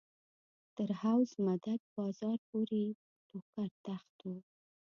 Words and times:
تر 0.75 0.89
حوض 1.01 1.31
مدد 1.45 1.79
بازار 1.97 2.37
پورې 2.49 2.83
ټوکر 3.29 3.69
دښت 3.85 4.17
و. 4.29 4.33